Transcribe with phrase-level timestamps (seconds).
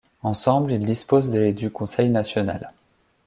[0.23, 2.73] Ensemble, ils disposent des du Conseil national.